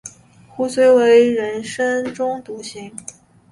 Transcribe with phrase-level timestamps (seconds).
[0.49, 2.91] 壶遂为人深中笃行。